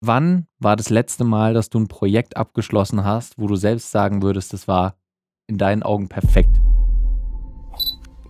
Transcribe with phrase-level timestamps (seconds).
[0.00, 4.22] Wann war das letzte Mal, dass du ein Projekt abgeschlossen hast, wo du selbst sagen
[4.22, 4.94] würdest, das war
[5.48, 6.60] in deinen Augen perfekt?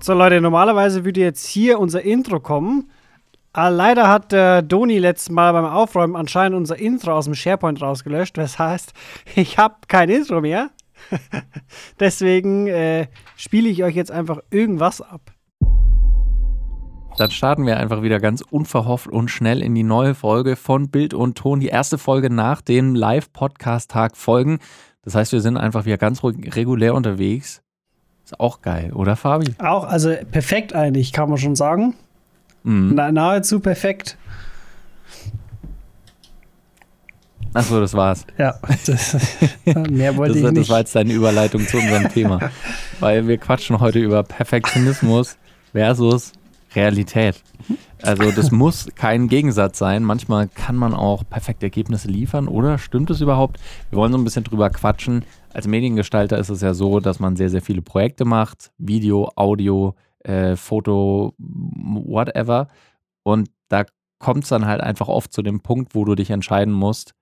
[0.00, 2.90] So Leute, normalerweise würde jetzt hier unser Intro kommen.
[3.52, 7.82] Aber leider hat der Doni letztes Mal beim Aufräumen anscheinend unser Intro aus dem SharePoint
[7.82, 8.38] rausgelöscht.
[8.38, 8.94] Das heißt,
[9.34, 10.70] ich habe kein Intro mehr.
[12.00, 15.32] Deswegen äh, spiele ich euch jetzt einfach irgendwas ab.
[17.18, 21.14] Dann starten wir einfach wieder ganz unverhofft und schnell in die neue Folge von Bild
[21.14, 21.58] und Ton.
[21.58, 24.60] Die erste Folge nach dem Live-Podcast-Tag folgen.
[25.02, 27.60] Das heißt, wir sind einfach wieder ganz regulär unterwegs.
[28.24, 29.52] Ist auch geil, oder Fabi?
[29.58, 31.94] Auch, also perfekt eigentlich, kann man schon sagen.
[32.62, 32.92] Mhm.
[32.94, 34.16] Na, nahezu perfekt.
[37.52, 38.26] Achso, das war's.
[38.38, 39.16] Ja, das,
[39.90, 40.62] mehr wollte das, ich nicht.
[40.62, 42.52] Das war jetzt deine Überleitung zu unserem Thema.
[43.00, 45.36] Weil wir quatschen heute über Perfektionismus
[45.72, 46.32] versus
[46.74, 47.42] Realität.
[48.02, 50.04] Also das muss kein Gegensatz sein.
[50.04, 52.78] Manchmal kann man auch perfekte Ergebnisse liefern, oder?
[52.78, 53.58] Stimmt es überhaupt?
[53.90, 55.24] Wir wollen so ein bisschen drüber quatschen.
[55.52, 58.72] Als Mediengestalter ist es ja so, dass man sehr, sehr viele Projekte macht.
[58.78, 62.68] Video, Audio, äh, Foto, whatever.
[63.22, 63.84] Und da
[64.18, 67.14] kommt es dann halt einfach oft zu dem Punkt, wo du dich entscheiden musst,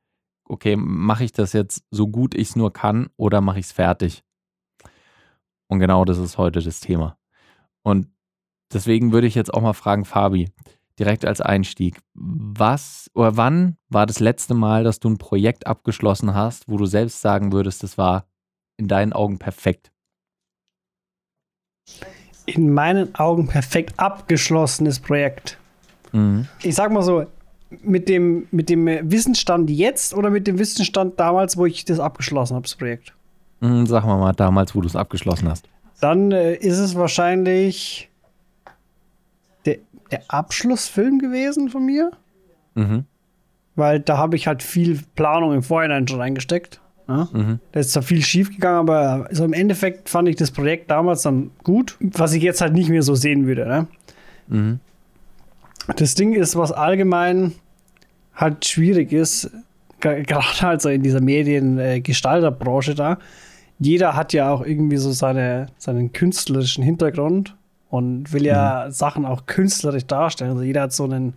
[0.49, 3.73] okay, mache ich das jetzt so gut ich es nur kann oder mache ich es
[3.73, 4.23] fertig?
[5.69, 7.19] Und genau das ist heute das Thema.
[7.83, 8.09] Und
[8.73, 10.51] Deswegen würde ich jetzt auch mal fragen, Fabi,
[10.99, 16.35] direkt als Einstieg, was oder wann war das letzte Mal, dass du ein Projekt abgeschlossen
[16.35, 18.27] hast, wo du selbst sagen würdest, das war
[18.77, 19.93] in deinen Augen perfekt?
[22.47, 25.59] In meinen Augen perfekt abgeschlossenes Projekt.
[26.13, 26.49] Mhm.
[26.63, 27.27] Ich sag mal so,
[27.83, 32.55] mit dem, mit dem Wissensstand jetzt oder mit dem Wissensstand damals, wo ich das abgeschlossen
[32.55, 33.13] habe, das Projekt?
[33.61, 35.69] Mhm, sag mal mal, damals, wo du es abgeschlossen hast.
[36.01, 38.11] Dann äh, ist es wahrscheinlich
[40.11, 42.11] der Abschlussfilm gewesen von mir.
[42.75, 43.05] Mhm.
[43.75, 46.81] Weil da habe ich halt viel Planung im Vorhinein schon reingesteckt.
[47.09, 47.29] Ja?
[47.33, 47.61] Mhm.
[47.73, 51.23] Da ist zwar viel schief gegangen, aber so im Endeffekt fand ich das Projekt damals
[51.23, 53.67] dann gut, was ich jetzt halt nicht mehr so sehen würde.
[53.67, 53.87] Ne?
[54.49, 54.81] Mhm.
[55.97, 57.53] Das Ding ist, was allgemein
[58.35, 59.51] halt schwierig ist,
[60.01, 63.19] gerade halt so in dieser Mediengestalterbranche da.
[63.79, 67.57] Jeder hat ja auch irgendwie so seine, seinen künstlerischen Hintergrund
[67.97, 68.93] und will ja mhm.
[68.93, 70.53] Sachen auch künstlerisch darstellen.
[70.53, 71.35] Also jeder hat so einen,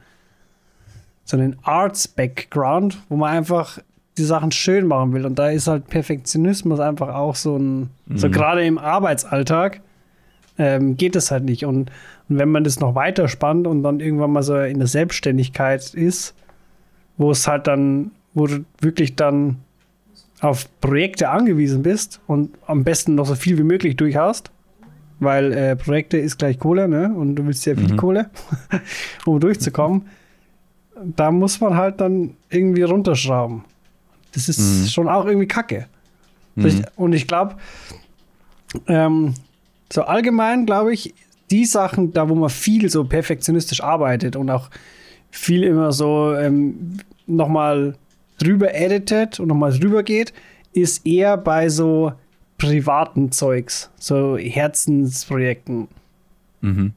[1.23, 3.79] so einen Arts-Background, wo man einfach
[4.17, 5.25] die Sachen schön machen will.
[5.25, 8.17] Und da ist halt Perfektionismus einfach auch so ein, mhm.
[8.17, 9.81] so gerade im Arbeitsalltag
[10.57, 11.65] ähm, geht es halt nicht.
[11.65, 11.89] Und,
[12.27, 15.93] und wenn man das noch weiter spannt und dann irgendwann mal so in der Selbstständigkeit
[15.93, 16.35] ist,
[17.17, 19.57] wo es halt dann, wo du wirklich dann
[20.41, 24.51] auf Projekte angewiesen bist und am besten noch so viel wie möglich durch hast,
[25.19, 27.13] weil äh, Projekte ist gleich Kohle, ne?
[27.13, 27.97] Und du willst ja viel mhm.
[27.97, 28.29] Kohle,
[29.25, 30.03] um durchzukommen.
[31.15, 33.63] Da muss man halt dann irgendwie runterschrauben.
[34.33, 34.87] Das ist mhm.
[34.87, 35.87] schon auch irgendwie Kacke.
[36.55, 36.85] Mhm.
[36.95, 37.55] Und ich glaube,
[38.87, 39.33] ähm,
[39.91, 41.13] so allgemein glaube ich,
[41.51, 44.69] die Sachen, da wo man viel so perfektionistisch arbeitet und auch
[45.31, 47.95] viel immer so ähm, nochmal
[48.37, 50.33] drüber editet und nochmal drüber geht,
[50.73, 52.13] ist eher bei so
[52.59, 55.87] privaten Zeugs, so Herzensprojekten.
[56.61, 56.93] Mhm.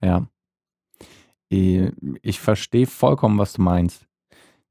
[0.00, 0.28] Ja.
[1.48, 4.06] Ich verstehe vollkommen, was du meinst.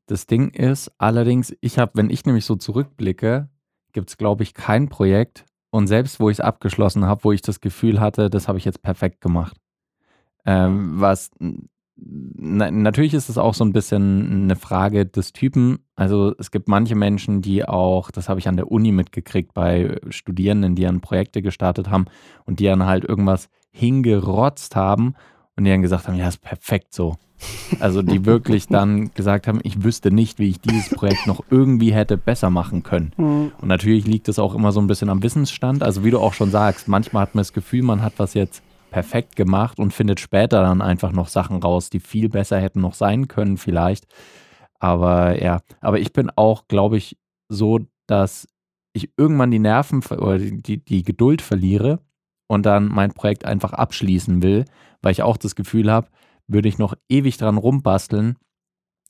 [0.07, 3.49] Das Ding ist allerdings, ich habe, wenn ich nämlich so zurückblicke,
[3.91, 7.41] gibt es, glaube ich, kein Projekt und selbst wo ich es abgeschlossen habe, wo ich
[7.41, 9.57] das Gefühl hatte, das habe ich jetzt perfekt gemacht.
[10.45, 11.29] Ähm, was
[12.03, 15.79] na, natürlich ist es auch so ein bisschen eine Frage des Typen.
[15.95, 19.99] Also es gibt manche Menschen, die auch, das habe ich an der Uni mitgekriegt bei
[20.09, 22.05] Studierenden, die dann Projekte gestartet haben
[22.45, 25.13] und die dann halt irgendwas hingerotzt haben
[25.55, 27.17] und die dann gesagt haben, ja, ist perfekt so.
[27.79, 31.93] Also die wirklich dann gesagt haben, ich wüsste nicht, wie ich dieses Projekt noch irgendwie
[31.93, 33.13] hätte besser machen können.
[33.17, 33.51] Mhm.
[33.61, 35.83] Und natürlich liegt es auch immer so ein bisschen am Wissensstand.
[35.83, 38.63] Also wie du auch schon sagst, manchmal hat man das Gefühl, man hat was jetzt
[38.91, 42.93] perfekt gemacht und findet später dann einfach noch Sachen raus, die viel besser hätten noch
[42.93, 44.05] sein können vielleicht.
[44.79, 47.17] Aber ja, aber ich bin auch, glaube ich,
[47.49, 48.47] so, dass
[48.93, 51.99] ich irgendwann die Nerven oder die, die Geduld verliere
[52.47, 54.65] und dann mein Projekt einfach abschließen will,
[55.01, 56.09] weil ich auch das Gefühl habe,
[56.47, 58.35] würde ich noch ewig dran rumbasteln,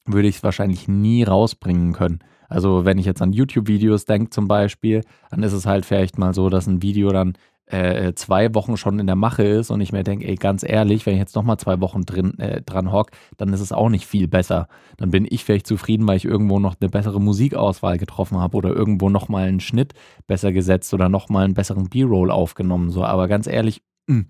[0.06, 2.20] würde ich es wahrscheinlich nie rausbringen können.
[2.50, 5.02] Also wenn ich jetzt an YouTube-Videos denke zum Beispiel,
[5.32, 7.34] dann ist es halt vielleicht mal so, dass ein Video dann
[7.72, 11.06] äh, zwei Wochen schon in der Mache ist und ich mir denke, ey, ganz ehrlich,
[11.06, 14.06] wenn ich jetzt nochmal zwei Wochen drin, äh, dran hock, dann ist es auch nicht
[14.06, 14.68] viel besser.
[14.98, 18.70] Dann bin ich vielleicht zufrieden, weil ich irgendwo noch eine bessere Musikauswahl getroffen habe oder
[18.70, 19.94] irgendwo nochmal einen Schnitt
[20.28, 22.90] besser gesetzt oder nochmal einen besseren B-Roll aufgenommen.
[22.90, 24.26] So, aber ganz ehrlich, mh, hm,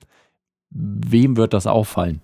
[0.70, 2.22] wem wird das auffallen?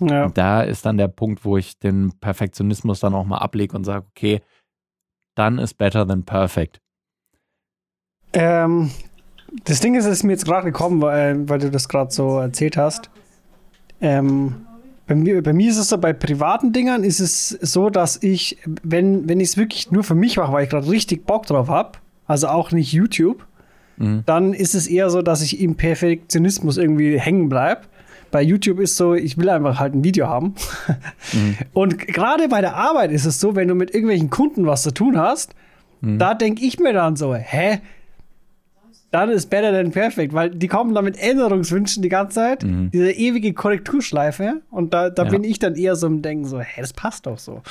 [0.00, 0.28] Ja.
[0.28, 4.06] Da ist dann der Punkt, wo ich den Perfektionismus dann auch mal ablege und sage,
[4.10, 4.40] okay,
[5.34, 6.80] dann ist better than perfect.
[8.32, 8.90] Ähm,
[9.64, 12.38] das Ding ist, es ist mir jetzt gerade gekommen, weil, weil du das gerade so
[12.38, 13.10] erzählt hast.
[14.00, 14.66] Ähm,
[15.06, 18.58] bei mir, bei mir ist es so, bei privaten Dingern ist es so, dass ich,
[18.82, 21.68] wenn, wenn ich es wirklich nur für mich mache, weil ich gerade richtig Bock drauf
[21.68, 21.92] habe,
[22.26, 23.46] also auch nicht YouTube,
[23.98, 24.24] mhm.
[24.26, 27.82] dann ist es eher so, dass ich im Perfektionismus irgendwie hängen bleibe.
[28.32, 30.56] Bei YouTube ist so, ich will einfach halt ein Video haben.
[31.32, 31.56] Mhm.
[31.72, 34.90] Und gerade bei der Arbeit ist es so, wenn du mit irgendwelchen Kunden was zu
[34.90, 35.54] tun hast,
[36.00, 36.18] mhm.
[36.18, 37.80] da denke ich mir dann so, hä?
[39.16, 42.90] Dann ist better than perfect, weil die kommen da mit Änderungswünschen die ganze Zeit, mhm.
[42.90, 44.60] diese ewige Korrekturschleife.
[44.70, 45.30] Und da, da ja.
[45.30, 47.62] bin ich dann eher so im Denken so, hä, das passt doch so.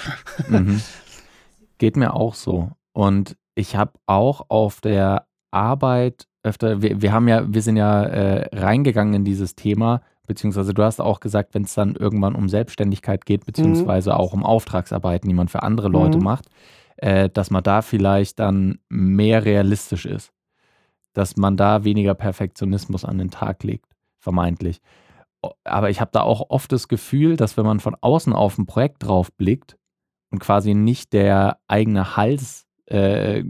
[0.48, 0.82] Mhm.
[1.78, 2.72] Geht mir auch so.
[2.94, 8.06] Und ich habe auch auf der Arbeit öfter, wir, wir haben ja, wir sind ja
[8.06, 12.50] äh, reingegangen in dieses Thema, beziehungsweise du hast auch gesagt, wenn es dann irgendwann um
[12.50, 14.16] Selbstständigkeit geht, beziehungsweise mhm.
[14.16, 16.24] auch um Auftragsarbeiten, die man für andere Leute mhm.
[16.24, 16.46] macht,
[16.98, 20.32] äh, dass man da vielleicht dann mehr realistisch ist.
[21.16, 23.88] Dass man da weniger Perfektionismus an den Tag legt,
[24.20, 24.82] vermeintlich.
[25.64, 28.68] Aber ich habe da auch oft das Gefühl, dass wenn man von außen auf ein
[28.68, 29.78] Projekt drauf blickt
[30.30, 33.44] und quasi nicht der eigene Hals äh,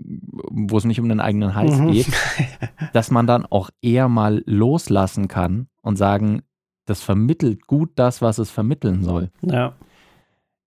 [0.49, 1.91] wo es nicht um den eigenen Hals mhm.
[1.91, 2.07] geht,
[2.93, 6.41] dass man dann auch eher mal loslassen kann und sagen,
[6.85, 9.31] das vermittelt gut das, was es vermitteln soll.
[9.41, 9.73] Ja.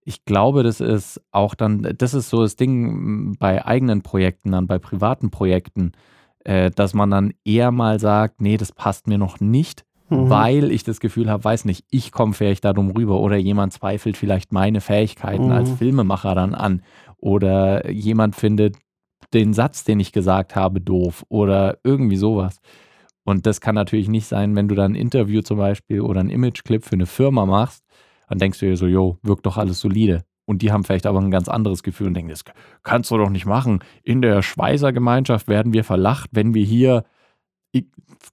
[0.04, 4.66] Ich glaube, das ist auch dann, das ist so das Ding bei eigenen Projekten, dann
[4.66, 5.92] bei privaten Projekten,
[6.48, 10.30] äh, dass man dann eher mal sagt, nee, das passt mir noch nicht, mhm.
[10.30, 14.16] weil ich das Gefühl habe, weiß nicht, ich komme vielleicht darum rüber oder jemand zweifelt
[14.16, 15.52] vielleicht meine Fähigkeiten mhm.
[15.52, 16.82] als Filmemacher dann an
[17.18, 18.76] oder jemand findet
[19.34, 22.60] den Satz, den ich gesagt habe, doof oder irgendwie sowas.
[23.24, 26.30] Und das kann natürlich nicht sein, wenn du dann ein Interview zum Beispiel oder ein
[26.30, 27.84] Imageclip für eine Firma machst,
[28.26, 30.24] dann denkst du dir so, jo, wirkt doch alles solide.
[30.48, 32.42] Und die haben vielleicht aber ein ganz anderes Gefühl und denken, das
[32.82, 33.80] kannst du doch nicht machen.
[34.02, 37.04] In der Schweizer Gemeinschaft werden wir verlacht, wenn wir hier,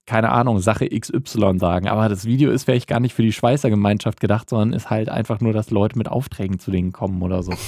[0.06, 1.88] keine Ahnung, Sache XY sagen.
[1.88, 5.10] Aber das Video ist vielleicht gar nicht für die Schweizer Gemeinschaft gedacht, sondern ist halt
[5.10, 7.52] einfach nur, dass Leute mit Aufträgen zu denen kommen oder so.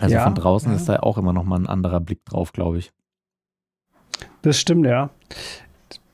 [0.00, 0.76] Also ja, von draußen ja.
[0.76, 2.90] ist da auch immer noch mal ein anderer Blick drauf, glaube ich.
[4.42, 5.10] Das stimmt, ja.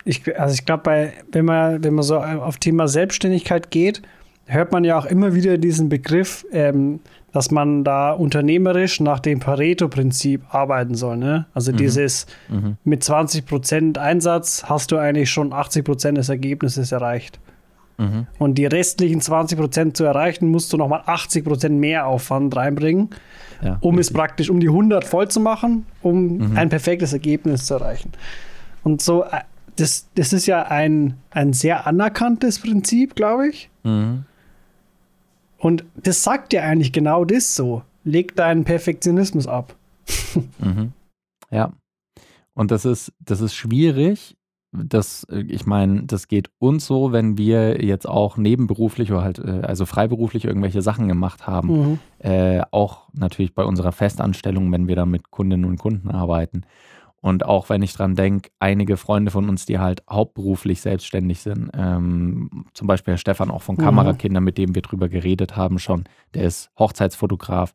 [0.05, 4.03] Ich, also ich glaube, wenn man, wenn man so auf Thema Selbstständigkeit geht,
[4.47, 7.01] hört man ja auch immer wieder diesen Begriff, ähm,
[7.33, 11.17] dass man da unternehmerisch nach dem Pareto-Prinzip arbeiten soll.
[11.17, 11.47] Ne?
[11.53, 11.77] Also mhm.
[11.79, 12.77] dieses mhm.
[12.85, 17.41] mit 20% Einsatz hast du eigentlich schon 80% des Ergebnisses erreicht.
[17.99, 18.27] Mhm.
[18.39, 23.11] Und die restlichen 20% zu erreichen, musst du nochmal 80% mehr Aufwand reinbringen,
[23.63, 24.11] ja, um richtig.
[24.11, 26.57] es praktisch um die 100 voll zu machen, um mhm.
[26.57, 28.13] ein perfektes Ergebnis zu erreichen.
[28.83, 29.41] Und so, äh,
[29.77, 33.71] das, das ist ja ein, ein sehr anerkanntes Prinzip, glaube ich.
[33.83, 34.25] Mhm.
[35.65, 37.81] Und das sagt ja eigentlich genau das so.
[38.05, 39.75] Leg deinen Perfektionismus ab.
[40.59, 40.93] mhm.
[41.51, 41.73] Ja.
[42.53, 44.37] Und das ist, das ist schwierig,
[44.73, 49.39] das, äh, ich meine, das geht uns so, wenn wir jetzt auch nebenberuflich oder halt,
[49.39, 51.69] äh, also freiberuflich irgendwelche Sachen gemacht haben.
[51.69, 51.99] Mhm.
[52.19, 56.67] Äh, auch natürlich bei unserer Festanstellung, wenn wir da mit Kundinnen und Kunden arbeiten.
[57.25, 61.71] Und auch wenn ich dran denke, einige Freunde von uns, die halt hauptberuflich selbstständig sind,
[61.73, 63.81] ähm, zum Beispiel Herr Stefan auch von mhm.
[63.81, 66.05] Kamerakinder, mit dem wir drüber geredet haben schon,
[66.35, 67.75] der ist Hochzeitsfotograf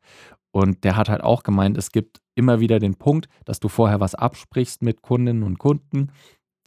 [0.51, 4.00] und der hat halt auch gemeint, es gibt immer wieder den Punkt, dass du vorher
[4.00, 6.12] was absprichst mit Kundinnen und Kunden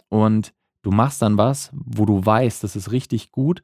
[0.09, 3.63] und du machst dann was, wo du weißt, das ist richtig gut,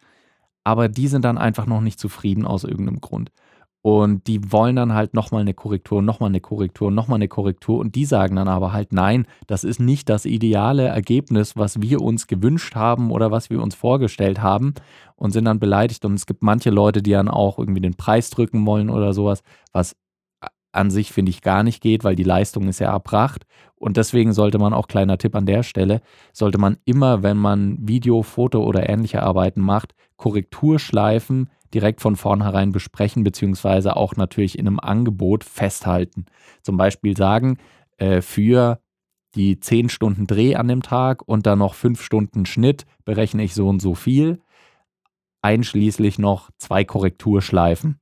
[0.63, 3.33] aber die sind dann einfach noch nicht zufrieden aus irgendeinem Grund.
[3.81, 7.79] Und die wollen dann halt nochmal eine Korrektur, nochmal eine Korrektur, nochmal eine Korrektur.
[7.79, 12.01] Und die sagen dann aber halt, nein, das ist nicht das ideale Ergebnis, was wir
[12.01, 14.75] uns gewünscht haben oder was wir uns vorgestellt haben
[15.15, 16.05] und sind dann beleidigt.
[16.05, 19.43] Und es gibt manche Leute, die dann auch irgendwie den Preis drücken wollen oder sowas,
[19.73, 19.97] was
[20.73, 23.47] an sich, finde ich, gar nicht geht, weil die Leistung ist ja erbracht.
[23.75, 26.01] Und deswegen sollte man auch, kleiner Tipp an der Stelle,
[26.33, 32.73] sollte man immer, wenn man Video, Foto oder ähnliche Arbeiten macht, Korrekturschleifen direkt von vornherein
[32.73, 36.27] besprechen, beziehungsweise auch natürlich in einem Angebot festhalten.
[36.63, 37.59] Zum Beispiel sagen,
[37.99, 38.81] äh, für
[39.35, 43.55] die 10 Stunden Dreh an dem Tag und dann noch 5 Stunden Schnitt berechne ich
[43.55, 44.41] so und so viel,
[45.43, 48.01] einschließlich noch zwei Korrekturschleifen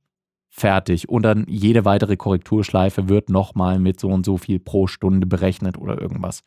[0.57, 1.07] fertig.
[1.07, 5.77] Und dann jede weitere Korrekturschleife wird nochmal mit so und so viel pro Stunde berechnet
[5.77, 6.43] oder irgendwas.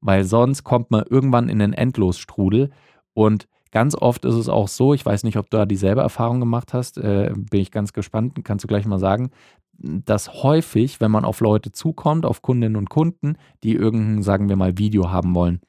[0.00, 2.70] Weil sonst kommt man irgendwann in den Endlosstrudel
[3.14, 6.40] und ganz oft ist es auch so, ich weiß nicht, ob du da dieselbe Erfahrung
[6.40, 9.30] gemacht hast, äh, bin ich ganz gespannt, kannst du gleich mal sagen,
[9.78, 14.56] dass häufig, wenn man auf Leute zukommt, auf Kundinnen und Kunden, die irgendein, sagen wir
[14.56, 15.60] mal, Video haben wollen,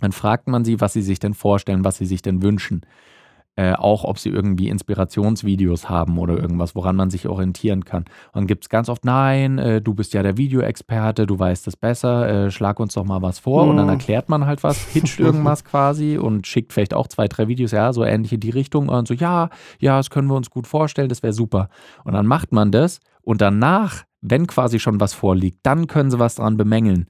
[0.00, 2.82] dann fragt man sie, was sie sich denn vorstellen, was sie sich denn wünschen
[3.56, 8.02] Äh, auch ob sie irgendwie Inspirationsvideos haben oder irgendwas, woran man sich orientieren kann.
[8.02, 11.68] Und dann gibt es ganz oft, nein, äh, du bist ja der Videoexperte, du weißt
[11.68, 13.62] es besser, äh, schlag uns doch mal was vor.
[13.64, 13.70] Mhm.
[13.70, 13.92] Und dann mhm.
[13.92, 17.92] erklärt man halt was, pitcht irgendwas quasi und schickt vielleicht auch zwei, drei Videos, ja,
[17.92, 18.88] so ähnlich in die Richtung.
[18.88, 21.68] Und so, ja, ja, das können wir uns gut vorstellen, das wäre super.
[22.02, 26.18] Und dann macht man das und danach, wenn quasi schon was vorliegt, dann können sie
[26.18, 27.06] was dran bemängeln.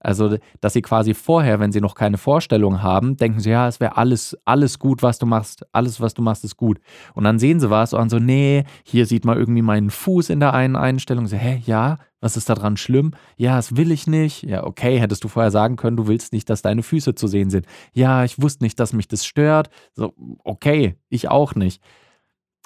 [0.00, 3.80] Also, dass sie quasi vorher, wenn sie noch keine Vorstellung haben, denken sie, ja, es
[3.80, 5.66] wäre alles, alles gut, was du machst.
[5.72, 6.78] Alles, was du machst, ist gut.
[7.14, 10.40] Und dann sehen sie was und so, nee, hier sieht man irgendwie meinen Fuß in
[10.40, 11.26] der einen Einstellung.
[11.26, 13.12] So, hä, ja, was ist daran schlimm?
[13.36, 14.44] Ja, das will ich nicht.
[14.44, 17.50] Ja, okay, hättest du vorher sagen können, du willst nicht, dass deine Füße zu sehen
[17.50, 17.66] sind.
[17.92, 19.68] Ja, ich wusste nicht, dass mich das stört.
[19.94, 20.14] So,
[20.44, 21.82] okay, ich auch nicht.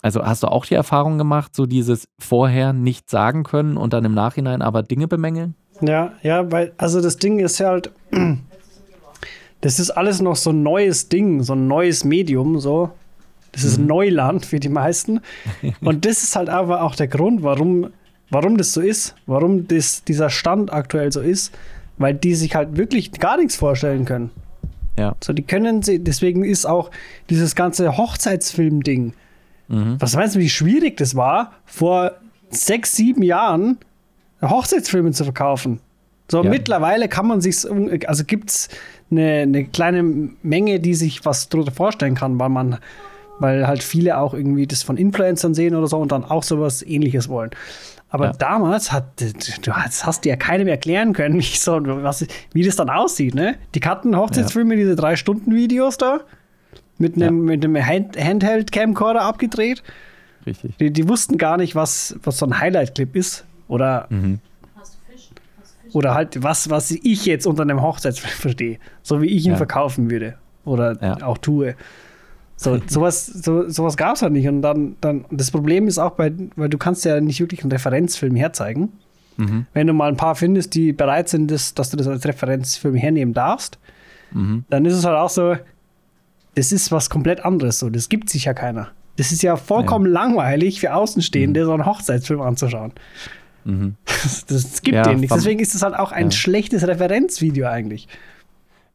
[0.03, 4.05] Also hast du auch die Erfahrung gemacht, so dieses vorher nicht sagen können und dann
[4.05, 5.55] im Nachhinein aber Dinge bemängeln?
[5.83, 7.91] Ja, ja, weil, also das Ding ist ja halt,
[9.61, 12.91] das ist alles noch so ein neues Ding, so ein neues Medium, so.
[13.51, 13.87] Das ist mhm.
[13.87, 15.21] Neuland für die meisten.
[15.81, 17.91] Und das ist halt aber auch der Grund, warum,
[18.31, 21.53] warum das so ist, warum das, dieser Stand aktuell so ist,
[21.99, 24.31] weil die sich halt wirklich gar nichts vorstellen können.
[24.99, 25.17] Ja.
[25.23, 26.91] So, die können sie, deswegen ist auch
[27.31, 29.15] dieses ganze Hochzeitsfilm-Ding.
[29.69, 29.97] Mhm.
[29.99, 32.12] Was meinst du, wie schwierig das war, vor
[32.51, 33.79] sechs, sieben Jahren
[34.42, 35.80] Hochzeitsfilme zu verkaufen.
[36.30, 36.50] So, ja.
[36.50, 37.56] mittlerweile kann man sich,
[38.06, 38.68] also gibt es
[39.11, 40.02] eine, eine, kleine
[40.42, 42.78] Menge, die sich was darunter vorstellen kann, weil man,
[43.38, 46.82] weil halt viele auch irgendwie das von Influencern sehen oder so und dann auch sowas
[46.82, 47.50] ähnliches wollen.
[48.08, 48.32] Aber ja.
[48.32, 49.20] damals hat,
[49.62, 53.34] du hast, hast dir ja keinem erklären können, wie, so, was, wie das dann aussieht,
[53.34, 53.56] ne?
[53.75, 56.20] Die hatten Hochzeitsfilme, diese drei Stunden Videos da,
[56.99, 59.82] mit einem, mit einem Handheld-Camcorder abgedreht.
[60.46, 60.76] Richtig.
[60.76, 63.44] Die, die, wussten gar nicht, was, was so ein Highlight-Clip ist.
[63.73, 64.38] Oder, mhm.
[65.95, 68.79] oder halt was, was ich jetzt unter einem Hochzeitsfilm verstehe.
[69.02, 69.57] So wie ich ihn ja.
[69.57, 70.35] verkaufen würde.
[70.67, 71.26] Oder ja.
[71.26, 71.75] auch tue.
[72.59, 74.47] So, sowas, so, sowas gab es halt nicht.
[74.47, 77.73] Und dann, dann, das Problem ist auch bei, weil du kannst ja nicht wirklich einen
[77.73, 78.93] Referenzfilm herzeigen.
[79.38, 79.64] Mhm.
[79.73, 82.95] Wenn du mal ein paar findest, die bereit sind, das, dass du das als Referenzfilm
[82.95, 83.79] hernehmen darfst,
[84.33, 84.67] mhm.
[84.69, 85.57] dann ist es halt auch so,
[86.57, 87.79] das ist was komplett anderes.
[87.79, 88.91] So, das gibt sich ja keiner.
[89.17, 90.12] Das ist ja vollkommen ja.
[90.12, 91.64] langweilig für Außenstehende, mhm.
[91.64, 92.93] so einen Hochzeitsfilm anzuschauen.
[93.64, 93.97] Mhm.
[94.04, 95.35] Das, das, gibt ja, dem nichts.
[95.35, 96.31] Deswegen ist es halt auch ein ja.
[96.31, 98.09] schlechtes Referenzvideo eigentlich.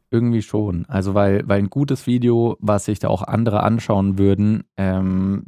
[0.10, 0.86] Irgendwie schon.
[0.88, 5.48] Also, weil, weil ein gutes Video, was sich da auch andere anschauen würden, ähm,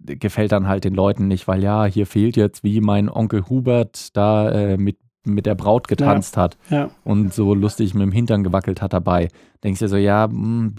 [0.00, 4.16] gefällt dann halt den Leuten nicht, weil ja, hier fehlt jetzt, wie mein Onkel Hubert
[4.16, 6.42] da äh, mit, mit der Braut getanzt ja.
[6.42, 6.90] hat ja.
[7.04, 9.28] und so lustig mit dem Hintern gewackelt hat dabei.
[9.62, 10.74] Denkst du so, ja, mh, hm,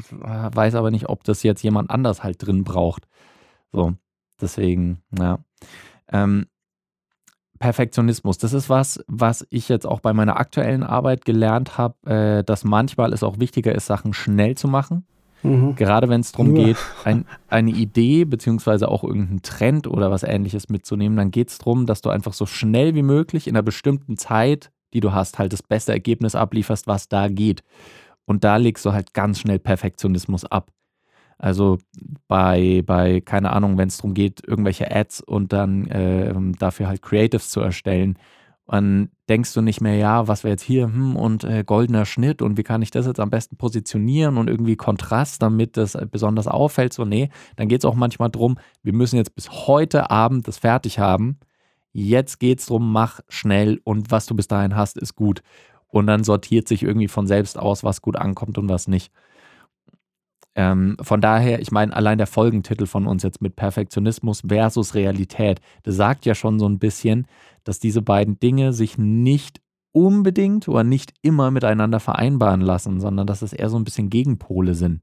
[0.56, 3.08] weiß aber nicht, ob das jetzt jemand anders halt drin braucht.
[3.72, 3.94] So,
[4.42, 5.40] deswegen, ja.
[6.12, 6.48] Ähm,
[7.60, 12.44] Perfektionismus, das ist was, was ich jetzt auch bei meiner aktuellen Arbeit gelernt habe, äh,
[12.44, 15.06] dass manchmal es auch wichtiger ist, Sachen schnell zu machen.
[15.44, 15.76] Mhm.
[15.76, 16.66] Gerade wenn es darum ja.
[16.66, 21.58] geht, ein, eine Idee beziehungsweise auch irgendeinen Trend oder was ähnliches mitzunehmen, dann geht es
[21.60, 25.40] darum, dass du einfach so schnell wie möglich in einer bestimmten Zeit, die du hast,
[25.40, 27.64] halt das beste Ergebnis ablieferst, was da geht.
[28.26, 30.72] Und da legst du halt ganz schnell Perfektionismus ab.
[31.38, 31.78] Also
[32.28, 37.02] bei, bei keine Ahnung, wenn es darum geht, irgendwelche Ads und dann äh, dafür halt
[37.02, 38.18] Creatives zu erstellen,
[38.68, 42.42] dann denkst du nicht mehr, ja, was wäre jetzt hier, hm, und äh, goldener Schnitt
[42.42, 46.48] und wie kann ich das jetzt am besten positionieren und irgendwie Kontrast, damit das besonders
[46.48, 46.94] auffällt.
[46.94, 50.58] So, nee, dann geht es auch manchmal darum, wir müssen jetzt bis heute Abend das
[50.58, 51.38] fertig haben.
[51.92, 55.42] Jetzt geht es darum, mach schnell und was du bis dahin hast, ist gut.
[55.88, 59.12] Und dann sortiert sich irgendwie von selbst aus, was gut ankommt und was nicht.
[60.56, 65.60] Ähm, von daher, ich meine, allein der Folgentitel von uns jetzt mit Perfektionismus versus Realität,
[65.84, 67.28] das sagt ja schon so ein bisschen,
[67.66, 73.42] dass diese beiden Dinge sich nicht unbedingt oder nicht immer miteinander vereinbaren lassen, sondern dass
[73.42, 75.02] es eher so ein bisschen Gegenpole sind.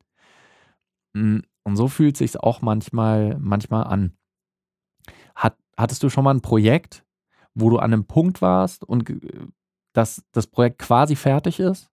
[1.14, 4.16] Mm, und so fühlt sich auch manchmal, manchmal an.
[5.34, 7.04] Hat, hattest du schon mal ein Projekt,
[7.54, 9.12] wo du an einem Punkt warst und
[9.92, 11.91] dass das Projekt quasi fertig ist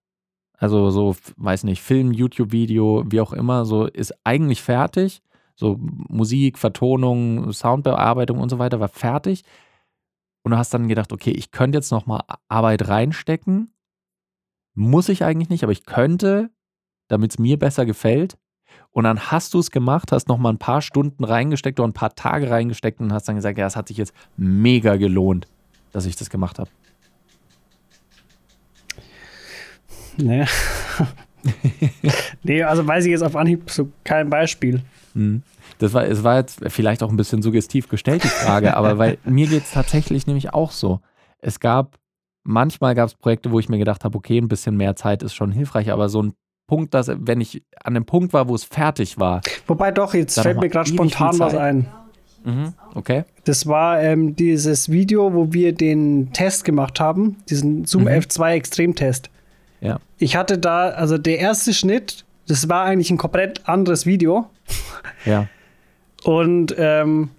[0.60, 5.22] also so, weiß nicht, Film, YouTube-Video, wie auch immer, so ist eigentlich fertig.
[5.56, 9.42] So Musik, Vertonung, Soundbearbeitung und so weiter war fertig.
[10.42, 13.72] Und du hast dann gedacht, okay, ich könnte jetzt nochmal Arbeit reinstecken.
[14.74, 16.50] Muss ich eigentlich nicht, aber ich könnte,
[17.08, 18.36] damit es mir besser gefällt.
[18.90, 22.14] Und dann hast du es gemacht, hast nochmal ein paar Stunden reingesteckt oder ein paar
[22.14, 25.46] Tage reingesteckt und hast dann gesagt, ja, es hat sich jetzt mega gelohnt,
[25.92, 26.70] dass ich das gemacht habe.
[30.22, 30.44] Nee.
[32.42, 34.82] nee, also weiß ich jetzt auf Anhieb so kein Beispiel.
[35.14, 35.42] Hm.
[35.78, 39.18] Das war, es war jetzt vielleicht auch ein bisschen suggestiv gestellt, die Frage, aber weil
[39.24, 41.00] mir geht es tatsächlich nämlich auch so.
[41.38, 41.96] Es gab,
[42.44, 45.34] manchmal gab es Projekte, wo ich mir gedacht habe, okay, ein bisschen mehr Zeit ist
[45.34, 46.34] schon hilfreich, aber so ein
[46.66, 49.40] Punkt, dass wenn ich an dem Punkt war, wo es fertig war.
[49.66, 51.88] Wobei doch, jetzt fällt mir gerade spontan was ein.
[52.44, 53.24] Mhm, okay.
[53.44, 58.08] Das war ähm, dieses Video, wo wir den Test gemacht haben, diesen Zoom mhm.
[58.08, 59.30] F2 Extremtest.
[59.80, 59.98] Ja.
[60.18, 64.50] Ich hatte da, also der erste Schnitt, das war eigentlich ein komplett anderes Video.
[65.24, 65.48] Ja.
[66.24, 67.30] Und ähm,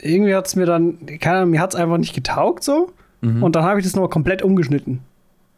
[0.00, 2.92] irgendwie hat es mir dann, keine Ahnung, mir hat es einfach nicht getaugt so.
[3.20, 3.42] Mhm.
[3.42, 5.00] Und dann habe ich das nochmal komplett umgeschnitten.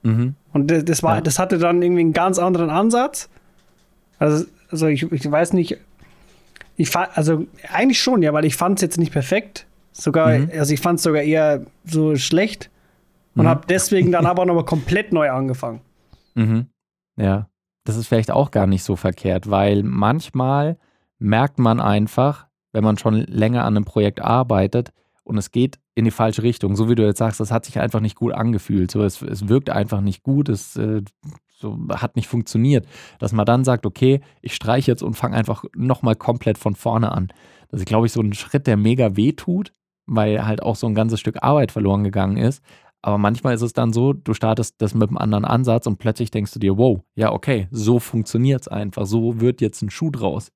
[0.03, 0.35] Mhm.
[0.53, 1.21] Und das, das war, ja.
[1.21, 3.29] das hatte dann irgendwie einen ganz anderen Ansatz.
[4.19, 5.79] Also, also ich, ich weiß nicht,
[6.77, 9.67] ich fand, also eigentlich schon, ja, weil ich fand es jetzt nicht perfekt.
[9.93, 10.51] Sogar, mhm.
[10.59, 12.71] also ich fand es sogar eher so schlecht
[13.35, 13.49] und mhm.
[13.49, 15.81] habe deswegen dann aber nochmal komplett neu angefangen.
[16.37, 16.67] Mhm.
[17.17, 17.49] Ja,
[17.85, 20.79] das ist vielleicht auch gar nicht so verkehrt, weil manchmal
[21.19, 24.93] merkt man einfach, wenn man schon länger an einem Projekt arbeitet
[25.25, 27.79] und es geht in die falsche Richtung, so wie du jetzt sagst, das hat sich
[27.81, 31.03] einfach nicht gut angefühlt, so es, es wirkt einfach nicht gut, es äh,
[31.59, 32.87] so hat nicht funktioniert,
[33.19, 37.13] dass man dann sagt, okay, ich streiche jetzt und fange einfach nochmal komplett von vorne
[37.13, 37.29] an.
[37.71, 39.73] Das ist, glaube ich, so ein Schritt, der mega weh tut,
[40.07, 42.63] weil halt auch so ein ganzes Stück Arbeit verloren gegangen ist.
[43.07, 46.33] Aber manchmal ist es dann so, du startest das mit einem anderen Ansatz und plötzlich
[46.33, 50.11] denkst du dir, wow, ja, okay, so funktioniert es einfach, so wird jetzt ein Schuh
[50.11, 50.51] draus.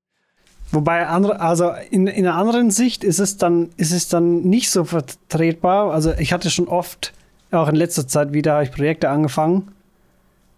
[0.72, 4.68] Wobei andere, also in, in einer anderen Sicht ist es dann, ist es dann nicht
[4.68, 5.92] so vertretbar.
[5.92, 7.12] Also ich hatte schon oft,
[7.52, 9.68] auch in letzter Zeit wieder, habe ich Projekte angefangen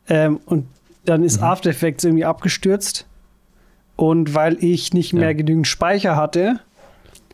[0.08, 0.64] ähm, und
[1.04, 1.44] dann ist mhm.
[1.44, 3.06] After Effects irgendwie abgestürzt.
[3.96, 5.32] Und weil ich nicht mehr ja.
[5.34, 6.60] genügend Speicher hatte,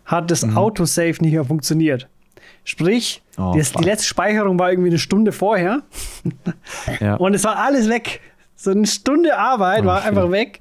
[0.04, 0.56] hat das mhm.
[0.56, 2.08] Autosave nicht mehr funktioniert.
[2.68, 5.84] Sprich, oh, das, die letzte Speicherung war irgendwie eine Stunde vorher.
[7.00, 7.14] ja.
[7.14, 8.20] Und es war alles weg.
[8.56, 10.08] So eine Stunde Arbeit oh, war shit.
[10.08, 10.60] einfach weg.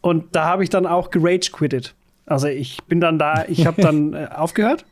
[0.00, 1.96] Und da habe ich dann auch gerage quittet.
[2.26, 4.84] Also ich bin dann da, ich habe dann äh, aufgehört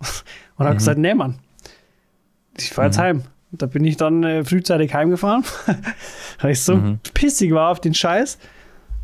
[0.56, 0.78] und habe mhm.
[0.78, 1.38] gesagt, nee, Mann,
[2.58, 3.02] ich fahre jetzt mhm.
[3.02, 3.22] heim.
[3.52, 5.44] Da bin ich dann äh, frühzeitig heimgefahren,
[6.40, 6.98] weil ich so mhm.
[7.14, 8.38] pissig war auf den Scheiß,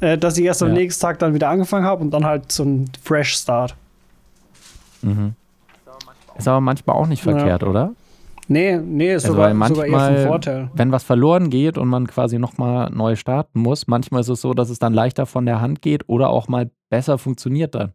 [0.00, 2.64] äh, dass ich erst am nächsten Tag dann wieder angefangen habe und dann halt so
[2.64, 3.76] ein Fresh Start.
[5.02, 5.36] Mhm.
[6.36, 7.68] Ist aber manchmal auch nicht verkehrt, ja.
[7.68, 7.94] oder?
[8.48, 10.70] Nee, nee, ist also sogar, manchmal, sogar eher ein Vorteil.
[10.74, 14.52] Wenn was verloren geht und man quasi nochmal neu starten muss, manchmal ist es so,
[14.52, 17.92] dass es dann leichter von der Hand geht oder auch mal besser funktioniert dann.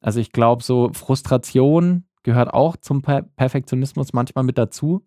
[0.00, 5.02] Also ich glaube, so Frustration gehört auch zum per Perfektionismus manchmal mit dazu.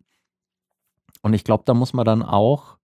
[1.22, 2.76] Und ich glaube, da muss man dann auch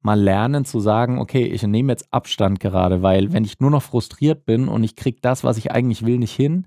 [0.00, 3.82] mal lernen zu sagen, okay, ich nehme jetzt Abstand gerade, weil wenn ich nur noch
[3.82, 6.66] frustriert bin und ich kriege das, was ich eigentlich will, nicht hin,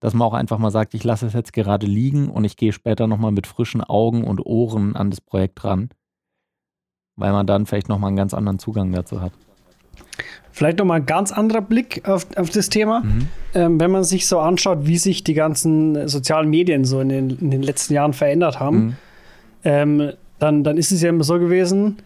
[0.00, 2.72] dass man auch einfach mal sagt, ich lasse es jetzt gerade liegen und ich gehe
[2.72, 5.90] später nochmal mit frischen Augen und Ohren an das Projekt ran,
[7.16, 9.32] weil man dann vielleicht nochmal einen ganz anderen Zugang dazu hat.
[10.52, 13.00] Vielleicht nochmal ein ganz anderer Blick auf, auf das Thema.
[13.00, 13.28] Mhm.
[13.54, 17.30] Ähm, wenn man sich so anschaut, wie sich die ganzen sozialen Medien so in den,
[17.38, 18.96] in den letzten Jahren verändert haben, mhm.
[19.64, 21.98] ähm, dann, dann ist es ja immer so gewesen,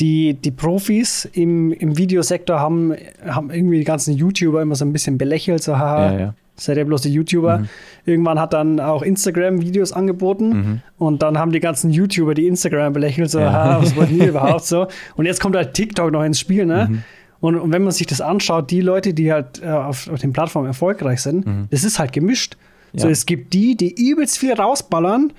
[0.00, 4.92] die, die Profis im, im Videosektor haben, haben irgendwie die ganzen YouTuber immer so ein
[4.92, 6.34] bisschen belächelt, so haha, ja, ja.
[6.56, 7.58] Seid ihr bloß die YouTuber.
[7.58, 7.68] Mhm.
[8.04, 10.80] Irgendwann hat dann auch Instagram Videos angeboten mhm.
[10.98, 13.80] und dann haben die ganzen YouTuber die Instagram belächelt, so ja.
[13.80, 14.86] was wollt ihr überhaupt so.
[15.16, 16.88] Und jetzt kommt halt TikTok noch ins Spiel, ne?
[16.90, 17.02] Mhm.
[17.38, 20.32] Und, und, wenn man sich das anschaut, die Leute, die halt äh, auf, auf den
[20.32, 21.68] Plattformen erfolgreich sind, mhm.
[21.70, 22.56] das ist halt gemischt.
[22.92, 23.02] Ja.
[23.02, 25.32] So, es gibt die, die übelst viel rausballern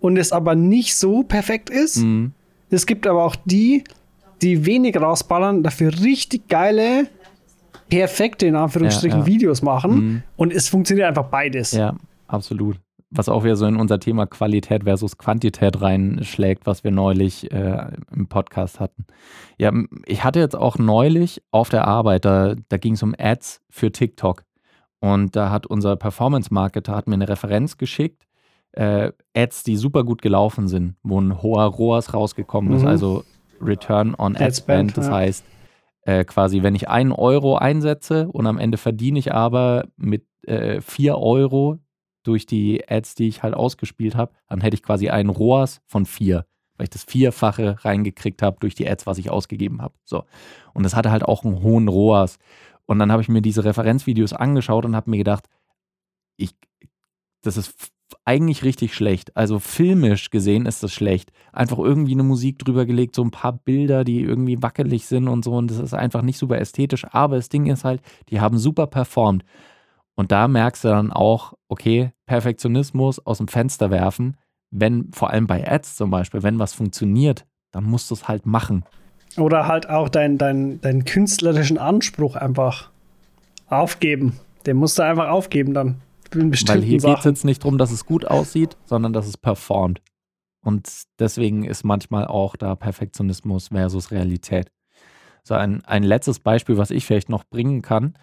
[0.00, 1.98] und es aber nicht so perfekt ist.
[1.98, 2.32] Mhm.
[2.70, 3.84] Es gibt aber auch die,
[4.42, 7.06] die wenig rausballern, dafür richtig geile,
[7.98, 9.32] perfekte, in Anführungsstrichen, ja, ja.
[9.32, 9.94] Videos machen.
[9.94, 10.22] Mhm.
[10.36, 11.72] Und es funktioniert einfach beides.
[11.72, 12.78] Ja, absolut
[13.16, 17.92] was auch wieder so in unser Thema Qualität versus Quantität reinschlägt, was wir neulich äh,
[18.12, 19.06] im Podcast hatten.
[19.56, 19.72] Ja,
[20.06, 23.92] ich hatte jetzt auch neulich auf der Arbeit, da, da ging es um Ads für
[23.92, 24.44] TikTok.
[24.98, 28.26] Und da hat unser Performance-Marketer mir eine Referenz geschickt,
[28.72, 32.78] äh, Ads, die super gut gelaufen sind, wo ein hoher ROAS rausgekommen mhm.
[32.78, 33.22] ist, also
[33.60, 34.96] Return on Ad Spend.
[34.96, 35.44] Das heißt,
[36.04, 40.80] äh, quasi, wenn ich einen Euro einsetze und am Ende verdiene ich aber mit äh,
[40.80, 41.78] vier Euro
[42.22, 46.06] durch die Ads, die ich halt ausgespielt habe, dann hätte ich quasi einen ROAS von
[46.06, 49.94] vier, weil ich das Vierfache reingekriegt habe durch die Ads, was ich ausgegeben habe.
[50.04, 50.24] So.
[50.72, 52.38] Und das hatte halt auch einen hohen ROAS.
[52.86, 55.48] Und dann habe ich mir diese Referenzvideos angeschaut und habe mir gedacht,
[56.36, 56.54] ich,
[57.42, 57.93] das ist
[58.24, 59.36] eigentlich richtig schlecht.
[59.36, 61.30] Also filmisch gesehen ist das schlecht.
[61.52, 65.44] Einfach irgendwie eine Musik drüber gelegt, so ein paar Bilder, die irgendwie wackelig sind und
[65.44, 65.52] so.
[65.52, 67.06] Und das ist einfach nicht super ästhetisch.
[67.10, 68.00] Aber das Ding ist halt,
[68.30, 69.44] die haben super performt.
[70.14, 74.36] Und da merkst du dann auch, okay, Perfektionismus aus dem Fenster werfen,
[74.70, 78.46] wenn, vor allem bei Ads zum Beispiel, wenn was funktioniert, dann musst du es halt
[78.46, 78.84] machen.
[79.36, 82.90] Oder halt auch deinen dein, dein künstlerischen Anspruch einfach
[83.68, 84.38] aufgeben.
[84.66, 86.00] Den musst du einfach aufgeben dann.
[86.34, 90.00] Weil hier geht es jetzt nicht darum, dass es gut aussieht, sondern dass es performt.
[90.64, 94.70] Und deswegen ist manchmal auch da Perfektionismus versus Realität.
[95.42, 98.14] So ein, ein letztes Beispiel, was ich vielleicht noch bringen kann.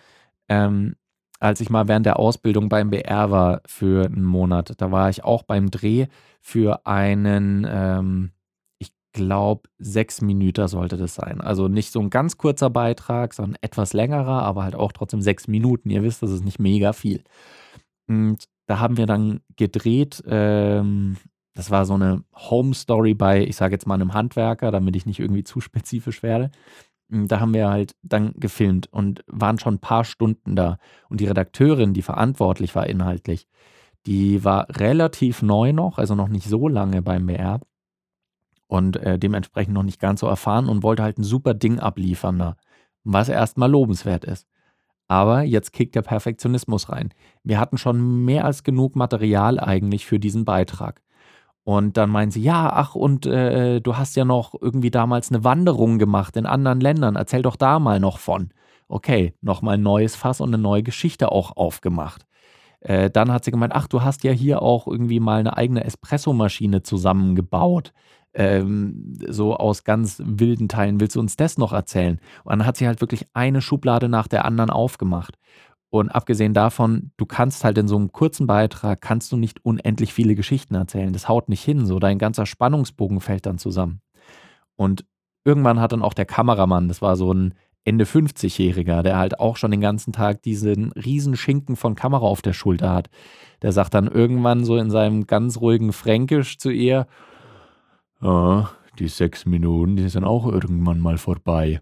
[0.49, 0.95] Ähm,
[1.39, 5.23] als ich mal während der Ausbildung beim BR war für einen Monat, da war ich
[5.23, 6.07] auch beim Dreh
[6.39, 8.31] für einen, ähm,
[8.79, 11.41] ich glaube, sechs Minuten sollte das sein.
[11.41, 15.47] Also nicht so ein ganz kurzer Beitrag, sondern etwas längerer, aber halt auch trotzdem sechs
[15.47, 15.89] Minuten.
[15.89, 17.23] Ihr wisst, das ist nicht mega viel.
[18.11, 21.15] Und da haben wir dann gedreht, ähm,
[21.53, 25.05] das war so eine Home Story bei, ich sage jetzt mal einem Handwerker, damit ich
[25.05, 26.51] nicht irgendwie zu spezifisch werde.
[27.07, 30.77] Da haben wir halt dann gefilmt und waren schon ein paar Stunden da.
[31.09, 33.47] Und die Redakteurin, die verantwortlich war inhaltlich,
[34.05, 37.61] die war relativ neu noch, also noch nicht so lange beim BR
[38.67, 42.39] und äh, dementsprechend noch nicht ganz so erfahren und wollte halt ein super Ding abliefern
[42.39, 42.57] da,
[43.05, 44.47] was erstmal lobenswert ist.
[45.11, 47.13] Aber jetzt kickt der Perfektionismus rein.
[47.43, 51.01] Wir hatten schon mehr als genug Material eigentlich für diesen Beitrag.
[51.65, 55.43] Und dann meinen sie, ja, ach, und äh, du hast ja noch irgendwie damals eine
[55.43, 57.17] Wanderung gemacht in anderen Ländern.
[57.17, 58.53] Erzähl doch da mal noch von.
[58.87, 62.25] Okay, nochmal ein neues Fass und eine neue Geschichte auch aufgemacht.
[62.79, 65.83] Äh, dann hat sie gemeint, ach, du hast ja hier auch irgendwie mal eine eigene
[65.83, 67.91] Espressomaschine zusammengebaut.
[68.33, 70.99] Ähm, so aus ganz wilden Teilen.
[70.99, 72.19] Willst du uns das noch erzählen?
[72.43, 75.37] Und dann hat sie halt wirklich eine Schublade nach der anderen aufgemacht.
[75.89, 80.13] Und abgesehen davon, du kannst halt in so einem kurzen Beitrag, kannst du nicht unendlich
[80.13, 81.11] viele Geschichten erzählen.
[81.11, 81.85] Das haut nicht hin.
[81.85, 83.99] So dein ganzer Spannungsbogen fällt dann zusammen.
[84.77, 85.05] Und
[85.43, 89.57] irgendwann hat dann auch der Kameramann, das war so ein Ende 50-Jähriger, der halt auch
[89.57, 93.09] schon den ganzen Tag diesen riesen Schinken von Kamera auf der Schulter hat.
[93.61, 97.07] Der sagt dann irgendwann so in seinem ganz ruhigen Fränkisch zu ihr,
[98.21, 98.65] oh,
[98.99, 101.81] die sechs Minuten, die sind auch irgendwann mal vorbei.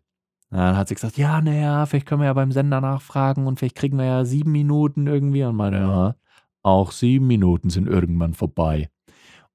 [0.52, 3.76] Dann hat sie gesagt, ja, naja, vielleicht können wir ja beim Sender nachfragen und vielleicht
[3.76, 5.44] kriegen wir ja sieben Minuten irgendwie.
[5.44, 6.16] Und meine, ja,
[6.64, 8.90] auch sieben Minuten sind irgendwann vorbei.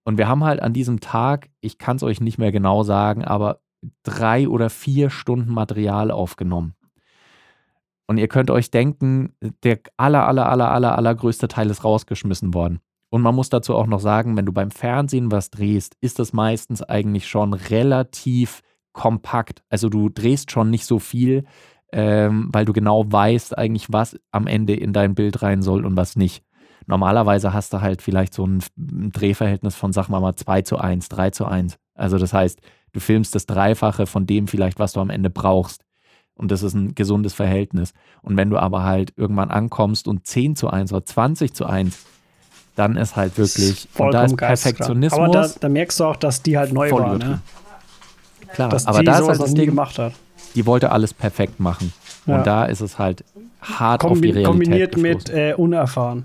[0.04, 3.24] Und wir haben halt an diesem Tag, ich kann es euch nicht mehr genau sagen,
[3.24, 3.60] aber
[4.02, 6.74] drei oder vier Stunden Material aufgenommen.
[8.06, 12.80] Und ihr könnt euch denken, der aller, aller, aller, aller, allergrößte Teil ist rausgeschmissen worden.
[13.14, 16.32] Und man muss dazu auch noch sagen, wenn du beim Fernsehen was drehst, ist das
[16.32, 18.60] meistens eigentlich schon relativ
[18.92, 19.62] kompakt.
[19.68, 21.44] Also du drehst schon nicht so viel,
[21.92, 25.96] ähm, weil du genau weißt eigentlich, was am Ende in dein Bild rein soll und
[25.96, 26.42] was nicht.
[26.86, 31.08] Normalerweise hast du halt vielleicht so ein, Drehverhältnis von, sag mal mal, 2 zu 1,
[31.08, 31.78] 3 zu 1.
[31.94, 32.58] Also das heißt,
[32.94, 35.84] du filmst das Dreifache von dem vielleicht, was du am Ende brauchst.
[36.34, 37.92] Und das ist ein gesundes Verhältnis.
[38.22, 42.06] Und wenn du aber halt irgendwann ankommst und 10 zu 1 oder 20 zu 1,
[42.74, 45.20] dann ist halt wirklich, und da ist Perfektionismus.
[45.20, 47.18] Aber da, da, merkst du auch, dass die halt neu waren.
[47.18, 47.40] Ne?
[48.52, 50.12] Klar, dass aber da ist halt das Ding, gemacht hat.
[50.54, 51.92] Die wollte alles perfekt machen.
[52.26, 52.38] Ja.
[52.38, 53.24] Und da ist es halt
[53.60, 56.24] hart Kombi auf die Realität Kombiniert mit äh, unerfahren.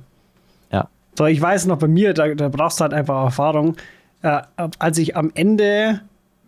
[0.72, 0.88] Ja.
[1.18, 3.76] So, ich weiß noch, bei mir, da, da brauchst du halt einfach Erfahrung.
[4.22, 4.42] Äh,
[4.80, 6.02] als ich am Ende,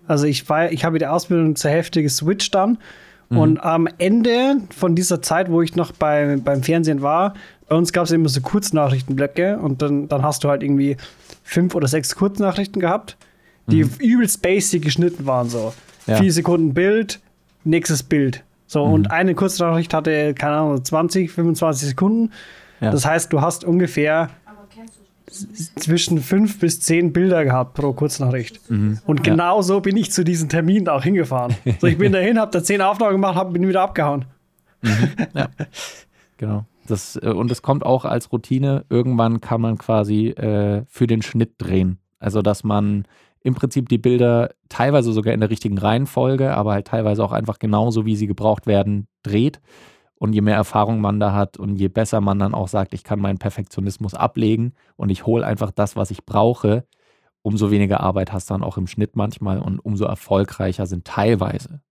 [0.07, 2.77] also ich war, ich habe die Ausbildung zur Hälfte geswitcht dann.
[3.31, 3.37] Mhm.
[3.37, 7.33] Und am Ende von dieser Zeit, wo ich noch bei, beim Fernsehen war,
[7.67, 10.97] bei uns gab es immer so Kurznachrichtenblöcke und dann, dann hast du halt irgendwie
[11.43, 13.17] fünf oder sechs Kurznachrichten gehabt
[13.67, 13.91] die mhm.
[13.99, 15.49] übelst basic geschnitten waren.
[15.49, 15.73] So
[16.07, 16.17] ja.
[16.17, 17.19] vier Sekunden Bild,
[17.63, 18.43] nächstes Bild.
[18.67, 18.93] So, mhm.
[18.93, 22.31] und eine Kurznachricht hatte, keine Ahnung, 20, 25 Sekunden.
[22.79, 22.91] Ja.
[22.91, 24.29] Das heißt, du hast ungefähr
[25.31, 28.69] zwischen fünf bis zehn Bilder gehabt pro Kurznachricht.
[28.69, 28.99] Mhm.
[29.05, 29.63] Und genau ja.
[29.63, 31.55] so bin ich zu diesen Terminen auch hingefahren.
[31.79, 34.25] so, ich bin dahin, habe da zehn Aufnahmen gemacht, hab, bin wieder abgehauen.
[34.81, 35.09] Mhm.
[35.33, 35.49] Ja.
[36.37, 36.65] genau.
[36.87, 38.85] Das, äh, und es kommt auch als Routine.
[38.89, 41.99] Irgendwann kann man quasi äh, für den Schnitt drehen.
[42.19, 43.05] Also, dass man
[43.43, 47.59] im Prinzip die Bilder teilweise sogar in der richtigen Reihenfolge, aber halt teilweise auch einfach
[47.59, 49.59] genauso, wie sie gebraucht werden, dreht.
[50.21, 53.03] Und je mehr Erfahrung man da hat und je besser man dann auch sagt, ich
[53.03, 56.85] kann meinen Perfektionismus ablegen und ich hole einfach das, was ich brauche,
[57.41, 61.81] umso weniger Arbeit hast du dann auch im Schnitt manchmal und umso erfolgreicher sind teilweise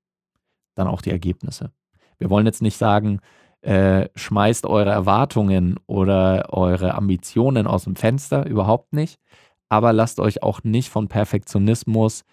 [0.76, 1.72] dann auch die Ergebnisse.
[2.18, 3.18] Wir wollen jetzt nicht sagen,
[3.62, 9.18] äh, schmeißt eure Erwartungen oder eure Ambitionen aus dem Fenster, überhaupt nicht
[9.70, 12.24] aber lasst euch auch nicht von Perfektionismus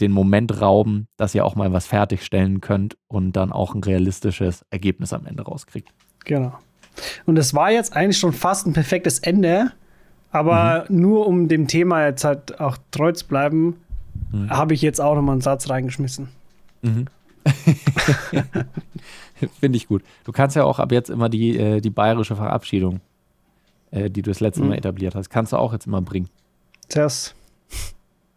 [0.00, 4.64] den Moment rauben, dass ihr auch mal was fertigstellen könnt und dann auch ein realistisches
[4.70, 5.90] Ergebnis am Ende rauskriegt.
[6.24, 6.52] Genau.
[7.26, 9.72] Und es war jetzt eigentlich schon fast ein perfektes Ende,
[10.30, 11.00] aber mhm.
[11.00, 13.76] nur um dem Thema jetzt halt auch treu zu bleiben,
[14.32, 14.50] mhm.
[14.50, 16.28] habe ich jetzt auch nochmal einen Satz reingeschmissen.
[16.82, 17.06] Mhm.
[19.60, 20.02] Finde ich gut.
[20.24, 23.00] Du kannst ja auch ab jetzt immer die, äh, die bayerische Verabschiedung,
[23.90, 24.70] äh, die du das letzte mhm.
[24.70, 26.28] Mal etabliert hast, kannst du auch jetzt immer bringen.
[26.88, 27.34] Tschüss.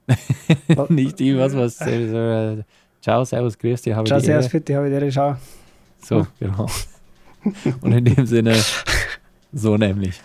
[0.90, 1.82] Nicht die, was.
[1.82, 2.64] Äh,
[3.02, 5.38] ciao, servus, grüß dich, habe Ciao, servus, bitte, habe ich dir, ciao.
[6.04, 6.68] So, genau.
[7.82, 8.56] Und in dem Sinne,
[9.54, 10.20] so nämlich.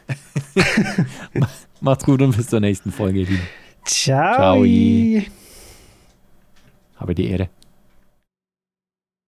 [1.80, 3.26] Macht's gut und bis zur nächsten Folge,
[3.84, 4.64] Ciao.
[4.64, 4.64] Ciao.
[6.96, 7.48] Habe die Ehre.